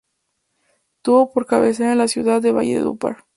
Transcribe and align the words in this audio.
Tuvo 1.03 1.31
por 1.31 1.45
cabecera 1.45 1.91
a 1.91 1.95
la 1.95 2.07
ciudad 2.07 2.41
de 2.41 2.51
Valledupar. 2.51 3.25